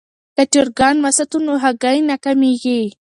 [0.35, 2.81] که چرګان وساتو نو هګۍ نه کمیږي.